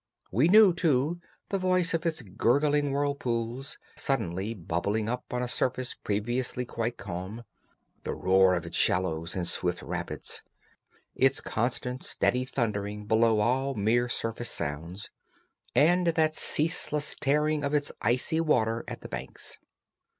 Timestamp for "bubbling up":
4.55-5.31